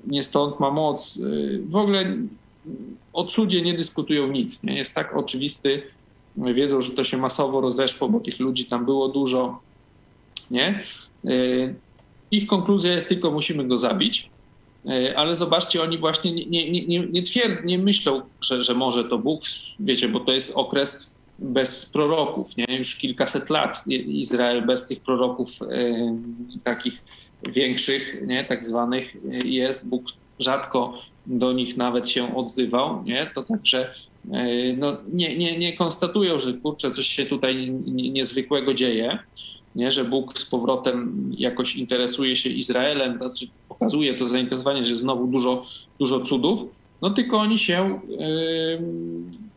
[0.06, 1.16] nie stąd ma moc.
[1.16, 2.16] Yy, w ogóle
[3.12, 4.76] o cudzie nie dyskutują nic, nie?
[4.76, 5.82] Jest tak oczywisty,
[6.36, 9.60] wiedzą, że to się masowo rozeszło, bo tych ludzi tam było dużo,
[10.50, 10.82] nie?
[11.24, 11.74] Yy,
[12.30, 14.30] ich konkluzja jest tylko, musimy go zabić.
[14.86, 17.22] E, ale zobaczcie, oni właśnie nie, nie, nie, nie,
[17.64, 19.42] nie myślą, że, że może to Bóg,
[19.80, 22.76] wiecie, bo to jest okres bez proroków, nie?
[22.76, 26.18] już kilkaset lat Izrael bez tych proroków e,
[26.64, 27.02] takich
[27.52, 28.44] większych, nie?
[28.44, 29.88] tak zwanych jest.
[29.88, 30.04] Bóg
[30.38, 30.94] rzadko
[31.26, 33.30] do nich nawet się odzywał, nie?
[33.34, 33.94] to także
[34.32, 39.18] e, no, nie, nie, nie konstatują, że kurczę, coś się tutaj niezwykłego dzieje
[39.74, 39.90] nie?
[39.90, 45.66] że Bóg z powrotem jakoś interesuje się Izraelem, znaczy pokazuje to zainteresowanie, że znowu dużo,
[45.98, 46.64] dużo cudów,
[47.02, 48.82] no tylko oni się yy,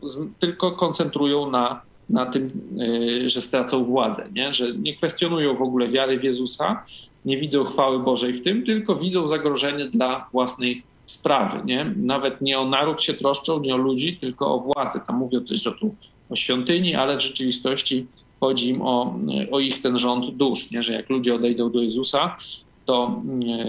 [0.02, 4.52] z, tylko koncentrują na, na tym, yy, że stracą władzę, nie?
[4.52, 6.82] że nie kwestionują w ogóle wiary w Jezusa,
[7.24, 11.60] nie widzą chwały Bożej w tym, tylko widzą zagrożenie dla własnej sprawy.
[11.64, 11.94] Nie?
[11.96, 15.00] Nawet nie o naród się troszczą, nie o ludzi, tylko o władzę.
[15.06, 15.94] Tam mówią coś że tu
[16.30, 18.06] o świątyni, ale w rzeczywistości
[18.40, 19.18] chodzi im o,
[19.50, 20.82] o ich ten rząd dusz, nie?
[20.82, 22.36] że jak ludzie odejdą do Jezusa,
[22.84, 23.64] to, e,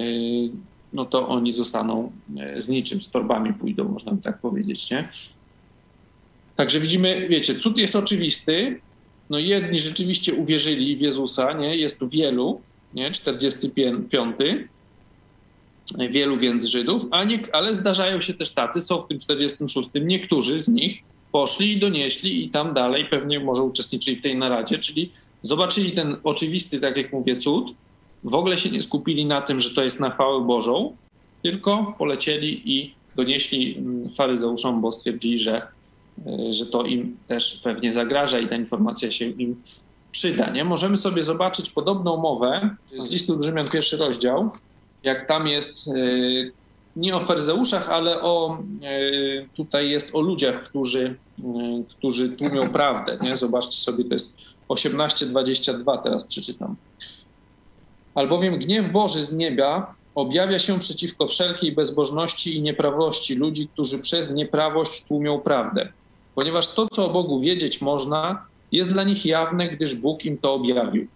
[0.93, 4.91] no to oni zostaną e, z niczym, z torbami pójdą, można by tak powiedzieć.
[4.91, 5.09] Nie?
[6.55, 8.81] Także widzimy, wiecie, cud jest oczywisty.
[9.29, 11.77] No jedni rzeczywiście uwierzyli w Jezusa, nie?
[11.77, 12.61] jest tu wielu,
[12.93, 13.11] nie?
[13.11, 14.35] 45,
[16.09, 20.59] wielu więc Żydów, a nie, ale zdarzają się też tacy, są w tym 46, niektórzy
[20.59, 21.03] z nich,
[21.37, 26.17] poszli i donieśli i tam dalej pewnie może uczestniczyli w tej naradzie, czyli zobaczyli ten
[26.23, 27.75] oczywisty, tak jak mówię, cud,
[28.23, 30.95] w ogóle się nie skupili na tym, że to jest na chwałę Bożą,
[31.43, 35.67] tylko polecieli i donieśli mm, faryzeuszom, bo stwierdzili, że,
[36.27, 39.61] e, że to im też pewnie zagraża i ta informacja się im
[40.11, 40.49] przyda.
[40.49, 40.63] Nie?
[40.63, 44.51] Możemy sobie zobaczyć podobną mowę z listu Rzymian, pierwszy rozdział,
[45.03, 45.89] jak tam jest
[46.95, 48.57] nie o faryzeuszach, ale o,
[49.55, 51.15] tutaj jest o ludziach, którzy,
[51.89, 53.17] którzy tłumią prawdę.
[53.21, 53.37] Nie?
[53.37, 54.37] Zobaczcie sobie, to jest
[54.69, 56.75] 18:22, teraz przeczytam.
[58.15, 64.33] Albowiem gniew Boży z nieba objawia się przeciwko wszelkiej bezbożności i nieprawości ludzi, którzy przez
[64.33, 65.89] nieprawość tłumią prawdę.
[66.35, 70.53] Ponieważ to, co o Bogu wiedzieć można, jest dla nich jawne, gdyż Bóg im to
[70.53, 71.07] objawił.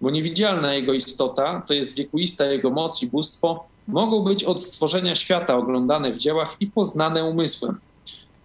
[0.00, 5.14] Bo niewidzialna Jego istota, to jest wiekuista Jego moc i bóstwo, mogą być od stworzenia
[5.14, 7.76] świata oglądane w dziełach i poznane umysłem.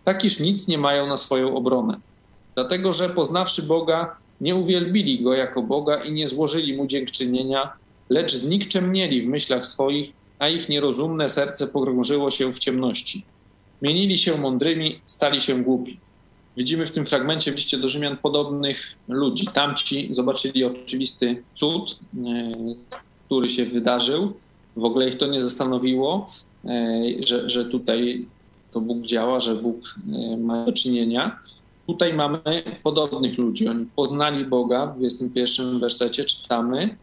[0.06, 2.00] Tak iż nic nie mają na swoją obronę.
[2.56, 7.74] Dlatego, że poznawszy Boga, nie uwielbili Go jako Boga i nie złożyli Mu dziękczynienia,
[8.10, 13.26] lecz znikczemnieli w myślach swoich, a ich nierozumne serce pogrążyło się w ciemności.
[13.82, 16.00] Mienili się mądrymi, stali się głupi.
[16.58, 19.48] Widzimy w tym fragmencie w liście do Rzymian podobnych ludzi.
[19.48, 22.52] Tamci zobaczyli oczywisty cud, e,
[23.26, 24.34] który się wydarzył.
[24.76, 26.28] W ogóle ich to nie zastanowiło,
[26.65, 28.26] e, że, że tutaj
[28.76, 31.40] to Bóg działa, że Bóg e, ma do czynienia.
[31.88, 33.68] Tutaj mamy podobnych ludzi.
[33.68, 36.98] Oni poznali Boga w 21 wersecie, czytamy,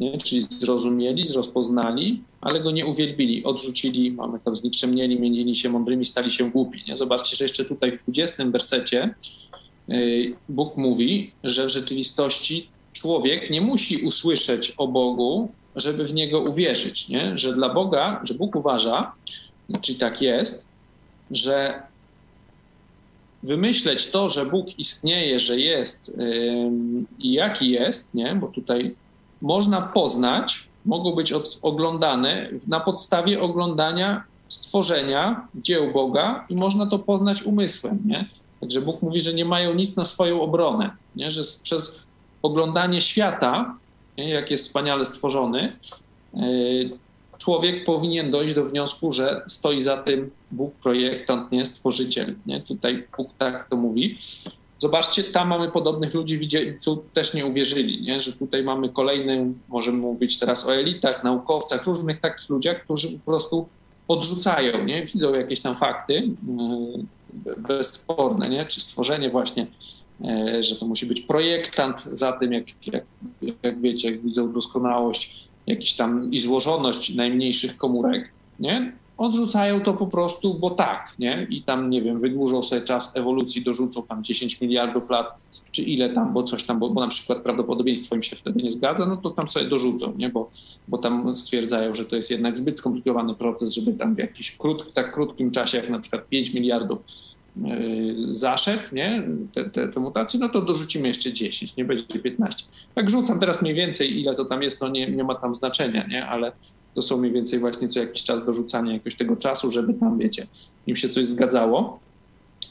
[0.00, 0.18] nie?
[0.18, 6.30] czyli zrozumieli, rozpoznali, ale go nie uwielbili, odrzucili, mamy tam znikczemnieli, mienili się mądrymi, stali
[6.30, 6.82] się głupi.
[6.88, 6.96] Nie?
[6.96, 9.14] Zobaczcie, że jeszcze tutaj w 20 wersecie
[9.88, 16.40] y, Bóg mówi, że w rzeczywistości człowiek nie musi usłyszeć o Bogu, żeby w niego
[16.40, 17.38] uwierzyć, nie?
[17.38, 19.12] że dla Boga, że Bóg uważa,
[19.80, 20.73] czyli tak jest,
[21.30, 21.82] że
[23.42, 26.18] wymyśleć to, że Bóg istnieje, że jest
[27.18, 28.34] i jaki jest, nie?
[28.34, 28.96] bo tutaj
[29.42, 31.32] można poznać, mogą być
[31.62, 37.98] oglądane na podstawie oglądania stworzenia dzieł Boga i można to poznać umysłem.
[38.06, 38.28] Nie?
[38.60, 41.30] Także Bóg mówi, że nie mają nic na swoją obronę, nie?
[41.30, 42.00] że przez
[42.42, 43.76] oglądanie świata,
[44.18, 44.28] nie?
[44.28, 45.72] jak jest wspaniale stworzony,
[47.44, 52.34] człowiek powinien dojść do wniosku, że stoi za tym Bóg, projektant, nie stworzyciel.
[52.46, 52.60] Nie?
[52.60, 54.18] Tutaj Bóg tak to mówi.
[54.78, 58.20] Zobaczcie, tam mamy podobnych ludzi, co też nie uwierzyli, nie?
[58.20, 63.24] że tutaj mamy kolejny, możemy mówić teraz o elitach, naukowcach, różnych takich ludziach, którzy po
[63.24, 63.68] prostu
[64.08, 65.06] odrzucają, nie?
[65.06, 68.64] widzą jakieś tam fakty yy, bezsporne, nie?
[68.64, 69.66] czy stworzenie właśnie,
[70.20, 73.04] yy, że to musi być projektant za tym, jak, jak,
[73.62, 78.92] jak wiecie, jak widzą doskonałość jakiś tam i złożoność najmniejszych komórek, nie?
[79.16, 81.46] Odrzucają to po prostu, bo tak, nie?
[81.50, 85.26] I tam, nie wiem, wydłużą sobie czas ewolucji, dorzucą tam 10 miliardów lat,
[85.70, 88.70] czy ile tam, bo coś tam, bo, bo na przykład prawdopodobieństwo im się wtedy nie
[88.70, 90.28] zgadza, no to tam sobie dorzucą, nie?
[90.28, 90.50] Bo,
[90.88, 94.92] bo tam stwierdzają, że to jest jednak zbyt skomplikowany proces, żeby tam w jakimś krót,
[94.92, 97.04] tak krótkim czasie, jak na przykład 5 miliardów
[98.30, 99.22] zaszedł, nie,
[99.54, 102.66] te, te, te, mutacje, no to dorzucimy jeszcze 10, nie będzie 15.
[102.94, 106.06] Tak rzucam teraz mniej więcej, ile to tam jest, to nie, nie ma tam znaczenia,
[106.06, 106.52] nie, ale
[106.94, 110.46] to są mniej więcej właśnie co jakiś czas dorzucania jakoś tego czasu, żeby tam, wiecie,
[110.86, 112.00] im się coś zgadzało,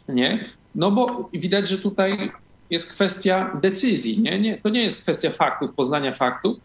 [0.10, 2.32] nie, no bo widać, że tutaj
[2.70, 6.58] jest kwestia decyzji, nie, nie, to nie jest kwestia faktów, poznania faktów,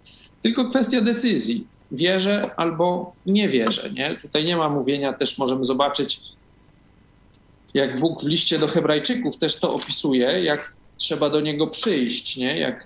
[0.42, 1.66] tylko kwestia decyzji.
[1.92, 6.20] Wierzę albo nie wierzę, nie, tutaj nie ma mówienia, też możemy zobaczyć,
[7.74, 12.59] jak Bóg w liście do Hebrajczyków też to opisuje, jak trzeba do niego przyjść, nie?
[12.59, 12.85] Jak,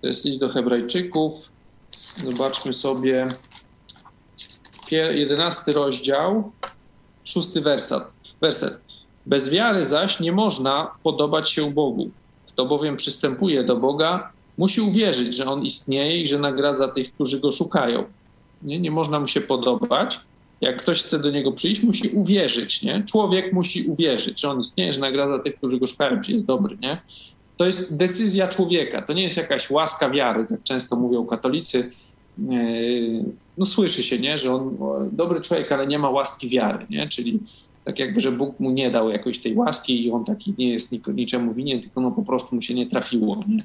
[0.00, 1.52] to jest list do Hebrajczyków.
[2.24, 3.28] Zobaczmy sobie
[4.90, 6.52] 11 rozdział,
[7.24, 8.02] szósty werset.
[8.40, 8.80] werset.
[9.26, 12.10] Bez wiary zaś nie można podobać się Bogu.
[12.46, 17.40] Kto bowiem przystępuje do Boga, musi uwierzyć, że On istnieje i że nagradza tych, którzy
[17.40, 18.04] Go szukają.
[18.62, 20.20] Nie, nie można mu się podobać,
[20.60, 23.02] jak ktoś chce do niego przyjść, musi uwierzyć, nie?
[23.10, 26.78] Człowiek musi uwierzyć, że on istnieje, że nagradza tych, którzy go szukają, czy jest dobry,
[26.80, 26.98] nie?
[27.56, 31.88] To jest decyzja człowieka, to nie jest jakaś łaska wiary, tak często mówią katolicy.
[33.58, 34.38] No słyszy się, nie?
[34.38, 34.76] Że on
[35.12, 37.08] dobry człowiek, ale nie ma łaski wiary, nie?
[37.08, 37.40] Czyli
[37.88, 41.08] tak jakby, że Bóg mu nie dał jakoś tej łaski i on taki nie jest
[41.08, 43.64] niczemu winien, tylko no po prostu mu się nie trafiło, nie?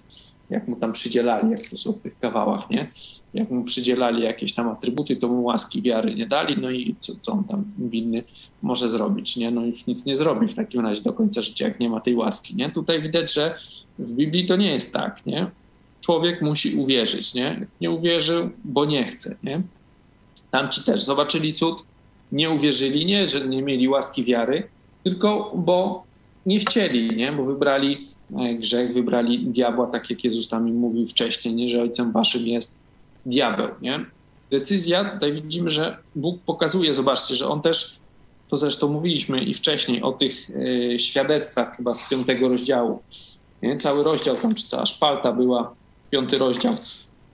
[0.50, 2.88] jak mu tam przydzielali, jak to są w tych kawałach, nie?
[3.34, 7.14] Jak mu przydzielali jakieś tam atrybuty, to mu łaski wiary nie dali, no i co,
[7.22, 8.24] co on tam winny
[8.62, 9.52] może zrobić, nie?
[9.52, 12.16] No już nic nie zrobi w takim razie do końca życia, jak nie ma tej
[12.16, 12.72] łaski, nie?
[12.72, 13.58] Tutaj widać, że
[14.00, 15.48] w Biblii to nie jest tak, nie?
[16.02, 17.68] Człowiek musi uwierzyć, nie?
[17.82, 19.62] Nie uwierzył, bo nie chce, nie?
[20.52, 21.84] Tamci też zobaczyli cud,
[22.34, 24.68] nie uwierzyli, nie, że nie mieli łaski wiary,
[25.04, 26.04] tylko bo
[26.46, 27.32] nie chcieli, nie?
[27.32, 28.08] bo wybrali
[28.40, 31.70] e, grzech, wybrali diabła, tak jak Jezus tam im mówił wcześniej, nie?
[31.70, 32.80] że ojcem waszym jest
[33.26, 33.68] diabeł.
[33.82, 34.06] Nie?
[34.52, 38.00] Decyzja, tutaj widzimy, że Bóg pokazuje, zobaczcie, że on też,
[38.50, 43.02] to zresztą mówiliśmy i wcześniej o tych y, świadectwach chyba z piątego rozdziału,
[43.62, 43.78] Nie?
[43.78, 45.76] Cały rozdział tam, czy cała szpalta była,
[46.12, 46.74] piąty rozdział,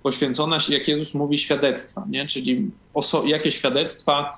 [0.04, 2.26] poświęcona, jak Jezus mówi, świadectwa, nie?
[2.26, 4.34] czyli oso- jakie świadectwa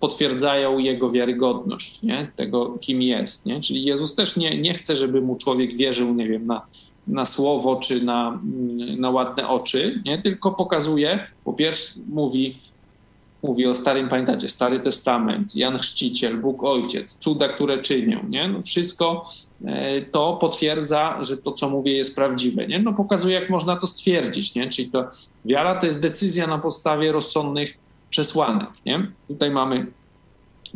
[0.00, 2.30] potwierdzają jego wiarygodność, nie?
[2.36, 3.46] tego, kim jest.
[3.46, 3.60] Nie?
[3.60, 6.66] Czyli Jezus też nie, nie chce, żeby mu człowiek wierzył, nie wiem, na,
[7.06, 8.40] na słowo czy na,
[8.98, 10.22] na ładne oczy, nie?
[10.22, 12.56] tylko pokazuje, po pierwsze mówi,
[13.42, 18.48] mówi o Starym, pamiętacie, Stary Testament, Jan Chrzciciel, Bóg Ojciec, cuda, które czynią, nie?
[18.48, 19.24] No wszystko
[19.64, 22.78] e, to potwierdza, że to, co mówię, jest prawdziwe, nie?
[22.78, 24.68] No pokazuje, jak można to stwierdzić, nie?
[24.68, 25.04] Czyli to
[25.44, 27.78] wiara to jest decyzja na podstawie rozsądnych
[28.16, 29.06] przesłanek, nie?
[29.28, 29.86] Tutaj mamy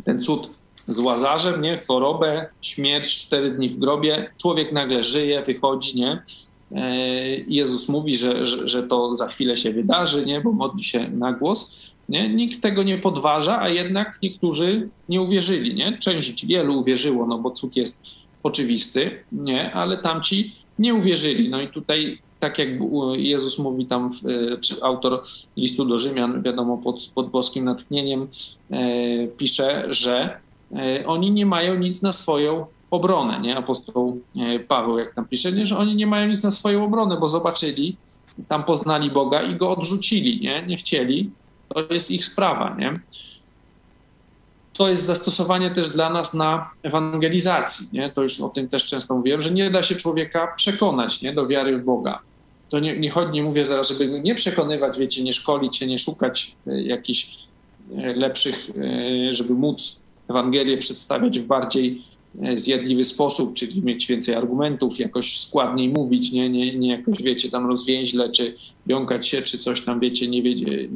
[0.03, 0.49] ten cud
[0.87, 1.77] z Łazarzem, nie?
[1.87, 6.23] Chorobę, śmierć, cztery dni w grobie, człowiek nagle żyje, wychodzi, nie?
[6.71, 6.95] E,
[7.35, 10.41] Jezus mówi, że, że, że to za chwilę się wydarzy, nie?
[10.41, 11.91] bo modli się na głos.
[12.09, 12.29] Nie?
[12.29, 15.75] Nikt tego nie podważa, a jednak niektórzy nie uwierzyli.
[15.75, 15.97] Nie?
[15.97, 18.03] Część wielu uwierzyło, no bo cud jest
[18.43, 19.73] oczywisty, nie?
[19.73, 21.49] ale tamci nie uwierzyli.
[21.49, 22.69] No i tutaj, tak jak
[23.13, 24.09] Jezus mówi tam,
[24.61, 25.23] czy autor
[25.57, 28.27] listu do Rzymian, wiadomo, pod, pod boskim natchnieniem,
[28.71, 30.39] e, pisze, że
[30.71, 33.57] e, oni nie mają nic na swoją obronę, nie?
[33.57, 35.65] Apostoł e, Paweł, jak tam pisze, nie?
[35.65, 37.97] że oni nie mają nic na swoją obronę, bo zobaczyli,
[38.47, 40.63] tam poznali Boga i go odrzucili, nie?
[40.67, 41.31] Nie chcieli.
[41.73, 42.93] To jest ich sprawa, nie?
[44.73, 48.09] To jest zastosowanie też dla nas na ewangelizacji, nie?
[48.09, 51.33] To już o tym też często mówiłem, że nie da się człowieka przekonać, nie?
[51.33, 52.19] Do wiary w Boga.
[52.71, 55.97] To nie, nie chodzi, nie mówię zaraz, żeby nie przekonywać, wiecie, nie szkolić się, nie
[55.97, 57.37] szukać e, jakichś
[57.97, 58.69] e, lepszych,
[59.29, 62.01] żeby móc Ewangelię przedstawiać w bardziej
[62.39, 67.49] E, zjadliwy sposób, czyli mieć więcej argumentów, jakoś składniej mówić, nie, nie, nie jakoś, wiecie,
[67.49, 68.53] tam rozwięźle, czy
[68.87, 70.89] jąkać się, czy coś tam, wiecie, nie wiedzie,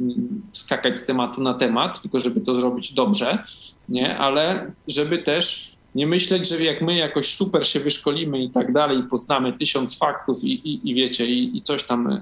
[0.52, 3.44] skakać z tematu na temat, tylko żeby to zrobić dobrze,
[3.88, 8.72] nie, ale żeby też nie myśleć, że jak my jakoś super się wyszkolimy i tak
[8.72, 12.20] dalej, poznamy tysiąc faktów i, i, i wiecie, i, i, coś tam e,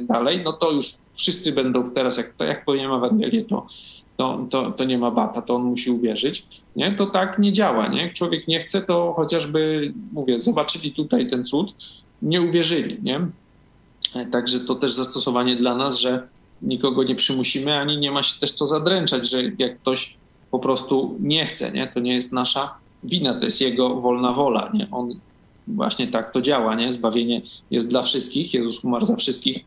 [0.00, 3.66] dalej, no to już wszyscy będą teraz, jak, jak powiem Ewangelię, to
[4.16, 6.46] to, to, to nie ma bata, to on musi uwierzyć.
[6.76, 6.92] Nie?
[6.92, 7.88] To tak nie działa.
[7.88, 8.02] Nie?
[8.02, 11.74] Jak człowiek nie chce, to chociażby, mówię, zobaczyli tutaj ten cud,
[12.22, 12.98] nie uwierzyli.
[13.02, 13.20] Nie?
[14.32, 16.28] Także to też zastosowanie dla nas, że
[16.62, 20.16] nikogo nie przymusimy, ani nie ma się też co zadręczać, że jak ktoś
[20.50, 21.90] po prostu nie chce, nie?
[21.94, 24.70] to nie jest nasza wina, to jest jego wolna wola.
[24.74, 24.88] Nie?
[24.90, 25.14] On
[25.66, 26.74] właśnie tak to działa.
[26.74, 26.92] Nie?
[26.92, 29.64] Zbawienie jest dla wszystkich, Jezus umarł za wszystkich,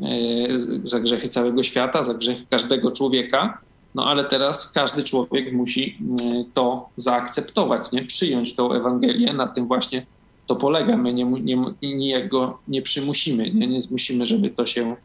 [0.00, 3.58] e, za grzechy całego świata, za grzechy każdego człowieka,
[3.96, 8.04] no ale teraz każdy człowiek musi mm, to zaakceptować, nie?
[8.04, 9.32] przyjąć tą Ewangelię.
[9.32, 10.06] Na tym właśnie
[10.46, 10.96] to polega.
[10.96, 13.66] My nie, nie, nijak go nie przymusimy, nie?
[13.66, 14.96] nie zmusimy, żeby to się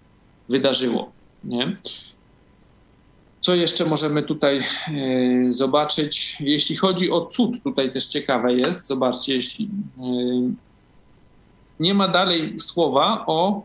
[0.50, 1.12] wydarzyło.
[1.44, 1.78] Nie?
[3.42, 4.64] Co jeszcze możemy tutaj e,
[5.50, 6.38] zobaczyć?
[6.40, 10.02] Jeśli chodzi o cud, tutaj też ciekawe jest, zobaczcie, jeśli e,
[11.80, 13.64] nie ma dalej słowa o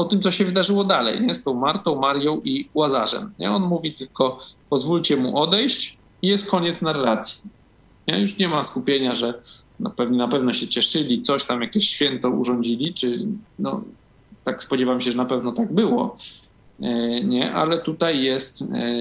[0.00, 1.34] o tym, co się wydarzyło dalej, nie?
[1.34, 3.32] z tą Martą, Marią i Łazarzem.
[3.38, 3.50] Nie?
[3.50, 4.38] On mówi tylko,
[4.70, 7.50] pozwólcie mu odejść i jest koniec narracji.
[8.08, 8.20] Nie?
[8.20, 9.34] Już nie ma skupienia, że
[9.80, 13.26] na pewno, na pewno się cieszyli, coś tam, jakieś święto urządzili, czy
[13.58, 13.82] no,
[14.44, 16.16] tak spodziewam się, że na pewno tak było.
[16.80, 18.92] E, nie, ale tutaj jest, e,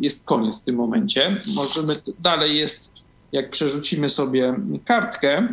[0.00, 1.40] jest koniec w tym momencie.
[1.54, 2.92] Możemy dalej jest,
[3.32, 5.48] jak przerzucimy sobie kartkę,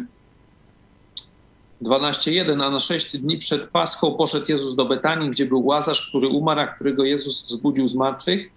[1.81, 6.27] 12.1, a na sześć dni przed Paschą poszedł Jezus do Betanii, gdzie był Łazarz, który
[6.27, 8.49] umarł, a którego Jezus wzbudził z martwych.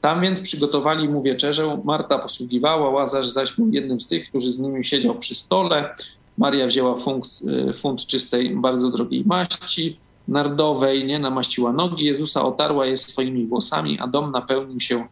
[0.00, 1.80] Tam więc przygotowali mu wieczerzę.
[1.84, 5.94] Marta posługiwała, Łazarz zaś był jednym z tych, którzy z nimi siedział przy stole.
[6.38, 7.26] Maria wzięła funt,
[7.70, 9.96] y, funt czystej, bardzo drogiej maści
[10.28, 15.06] nardowej, nie namaściła nogi Jezusa, otarła je swoimi włosami, a dom napełnił się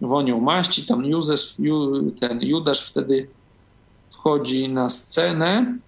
[0.00, 0.86] wonią maści.
[0.86, 1.40] Tam Józef,
[2.20, 3.28] ten Judasz wtedy
[4.10, 5.78] wchodzi na scenę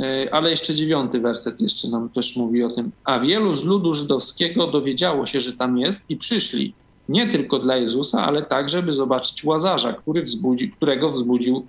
[0.00, 2.90] E, ale jeszcze dziewiąty werset jeszcze nam też mówi o tym.
[3.04, 6.74] A wielu z ludu żydowskiego dowiedziało się, że tam jest i przyszli
[7.08, 11.66] nie tylko dla Jezusa, ale także, by zobaczyć Łazarza, który wzbudzi, którego wzbudził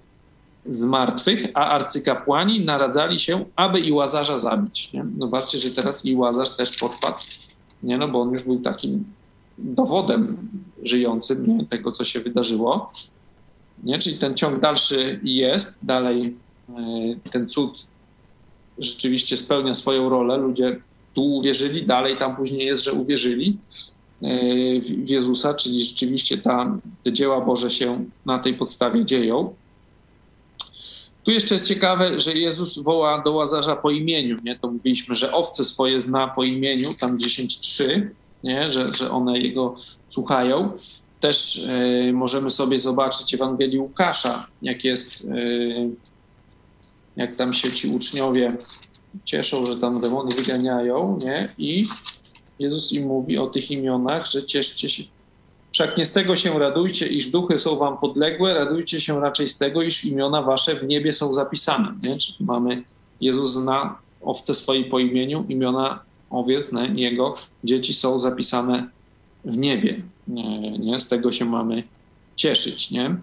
[0.66, 4.94] z martwych, a arcykapłani naradzali się, aby i Łazarza zabić.
[4.94, 5.06] Nie?
[5.20, 7.18] Zobaczcie, że teraz i Łazarz też podpadł,
[7.84, 7.98] nie?
[7.98, 9.04] No, bo on już był takim
[9.58, 10.38] dowodem
[10.84, 11.66] żyjącym nie?
[11.66, 12.92] tego, co się wydarzyło.
[13.84, 14.00] Nie?
[14.00, 16.36] Czyli ten ciąg dalszy jest, dalej
[16.70, 17.88] e, ten cud
[18.78, 20.38] rzeczywiście spełnia swoją rolę.
[20.38, 20.80] Ludzie
[21.14, 23.58] tu uwierzyli, dalej tam później jest, że uwierzyli
[24.22, 24.28] e,
[24.82, 29.54] w Jezusa, czyli rzeczywiście ta, te dzieła Boże się na tej podstawie dzieją.
[31.24, 34.38] Tu jeszcze jest ciekawe, że Jezus woła do Łazarza po imieniu.
[34.44, 34.60] Nie?
[34.60, 38.08] To mówiliśmy, że owce swoje zna po imieniu, tam 10.3,
[38.44, 38.72] nie?
[38.72, 39.76] Że, że one jego
[40.08, 40.72] słuchają.
[41.20, 41.56] Też
[42.10, 45.96] y, możemy sobie zobaczyć Ewangelii Łukasza, jak jest y,
[47.16, 48.58] jak tam się ci uczniowie
[49.26, 51.50] cieszą, że tam demony wyganiają, nie?
[51.58, 51.86] I
[52.60, 55.04] Jezus im mówi o tych imionach, że cieszcie się.
[55.82, 59.58] Wszak nie z tego się radujcie, iż duchy są wam podległe, radujcie się raczej z
[59.58, 61.94] tego, iż imiona wasze w niebie są zapisane.
[62.04, 62.18] Nie?
[62.18, 62.84] Czyli mamy
[63.22, 67.02] Jezus zna owce swojej po imieniu, imiona owiec, nie?
[67.02, 68.88] jego dzieci są zapisane
[69.46, 70.02] w niebie.
[70.28, 70.80] Nie?
[70.80, 71.00] nie?
[71.00, 71.84] Z tego się mamy
[72.36, 72.92] cieszyć.
[72.92, 73.16] Nie?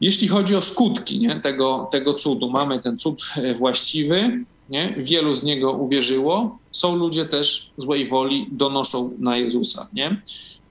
[0.00, 1.40] Jeśli chodzi o skutki nie?
[1.40, 4.94] Tego, tego cudu, mamy ten cud e, właściwy, nie?
[4.98, 6.58] wielu z niego uwierzyło.
[6.70, 9.88] Są ludzie też złej woli, donoszą na Jezusa.
[9.92, 10.22] Nie?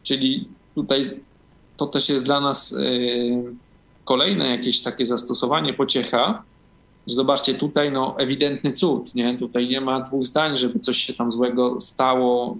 [0.04, 1.04] Czyli tutaj
[1.78, 2.84] to też jest dla nas e,
[4.06, 6.44] kolejne jakieś takie zastosowanie, pociecha.
[7.08, 9.38] Zobaczcie, tutaj no, ewidentny cud, nie?
[9.38, 12.58] Tutaj nie ma dwóch zdań, żeby coś się tam złego stało.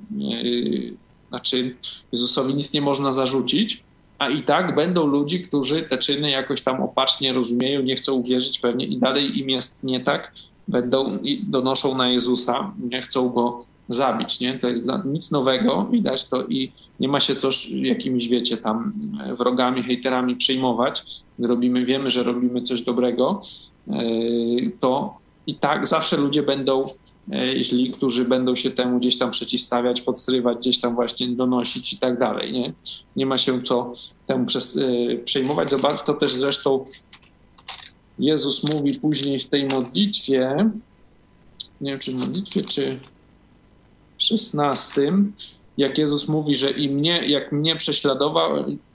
[1.30, 1.76] Znaczy,
[2.12, 3.84] Jezusowi nic nie można zarzucić,
[4.20, 8.60] a i tak będą ludzi, którzy te czyny jakoś tam opacznie rozumieją, nie chcą uwierzyć
[8.60, 10.32] pewnie i dalej im jest nie tak,
[10.68, 14.60] będą donoszą na Jezusa, nie chcą go zabić, nie?
[14.60, 18.94] To jest nic nowego, widać to i nie ma się coś jakimiś, wiecie, tam
[19.38, 21.04] wrogami, hejterami przejmować.
[21.40, 23.42] Robimy, wiemy, że robimy coś dobrego,
[23.88, 23.94] e,
[24.80, 26.84] to i tak zawsze ludzie będą
[27.32, 31.98] e, źli, którzy będą się temu gdzieś tam przeciwstawiać, podstrywać, gdzieś tam właśnie donosić i
[31.98, 32.74] tak dalej, nie?
[33.16, 33.94] Nie ma się co
[34.28, 35.72] temu e, przejmować.
[35.72, 36.86] Zobacz, to też zresztą
[38.20, 40.70] Jezus mówi później w tej modlitwie,
[41.82, 43.00] nie wiem czy w modlitwie, czy
[44.24, 45.14] 16,
[45.78, 47.76] jak Jezus mówi, że i mnie, jak mnie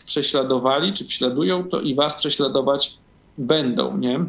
[0.07, 2.99] prześladowali, czy prześladują, to i was prześladować
[3.39, 4.25] będą, nie?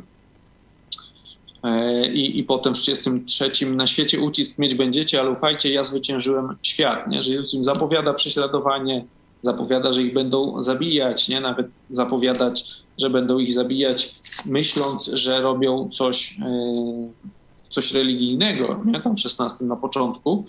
[1.64, 6.56] E, I, I potem w 33 na świecie ucisk mieć będziecie, ale ufajcie, ja zwyciężyłem
[6.64, 7.22] świat, nie?
[7.22, 9.06] Że Jezus im zapowiada prześladowanie,
[9.42, 11.42] zapowiada, że ich będą zabijać, nie?
[11.42, 12.66] Nawet zapowiadać,
[12.98, 17.10] że będą ich zabijać, myśląc, że robią coś, e,
[17.70, 19.02] coś religijnego, nie?
[19.02, 20.46] Tam w 16 na początku.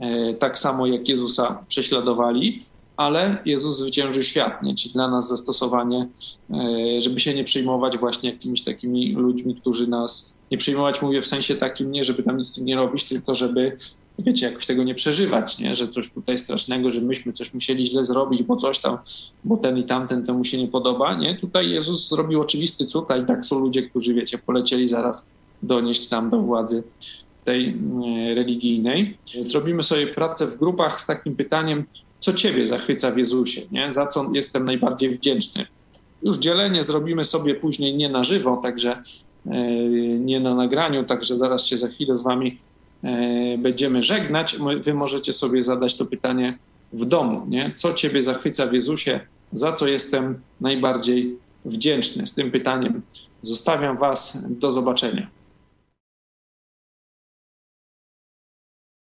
[0.00, 2.62] E, tak samo jak Jezusa prześladowali,
[2.96, 4.74] ale Jezus zwyciężył świat, nie?
[4.74, 6.08] czyli dla nas zastosowanie,
[6.50, 11.26] e, żeby się nie przejmować właśnie jakimiś takimi ludźmi, którzy nas, nie przejmować mówię w
[11.26, 13.76] sensie takim, nie żeby tam nic z tym nie robić, tylko żeby,
[14.18, 15.76] wiecie, jakoś tego nie przeżywać, nie?
[15.76, 18.98] że coś tutaj strasznego, że myśmy coś musieli źle zrobić, bo coś tam,
[19.44, 21.38] bo ten i tamten temu się nie podoba, nie?
[21.38, 25.30] Tutaj Jezus zrobił oczywisty cud, a i tak są ludzie, którzy, wiecie, polecieli zaraz
[25.62, 26.82] donieść tam do władzy
[27.44, 29.16] tej e, religijnej.
[29.42, 31.84] Zrobimy sobie pracę w grupach z takim pytaniem,
[32.20, 33.92] co Ciebie zachwyca w Jezusie, nie?
[33.92, 35.66] za co jestem najbardziej wdzięczny.
[36.22, 39.00] Już dzielenie zrobimy sobie później nie na żywo, także
[39.46, 39.62] e,
[40.18, 42.58] nie na nagraniu, także zaraz się za chwilę z Wami
[43.02, 44.56] e, będziemy żegnać.
[44.84, 46.58] Wy możecie sobie zadać to pytanie
[46.92, 47.72] w domu, nie?
[47.76, 49.20] co Ciebie zachwyca w Jezusie,
[49.52, 52.26] za co jestem najbardziej wdzięczny.
[52.26, 53.02] Z tym pytaniem
[53.42, 54.44] zostawiam Was.
[54.50, 55.26] Do zobaczenia.